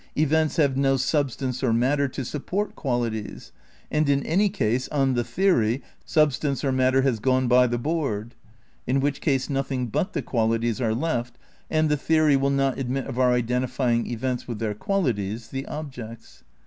[0.17, 3.51] Events have no substance or matter to support qualities,
[3.91, 8.33] and in any case, on the theory, substance or matter has gone by the board;
[8.87, 11.37] in which case nothing but the qualities are left,
[11.69, 16.43] and the theory will not admit of our identifying events with their qualities, the objects.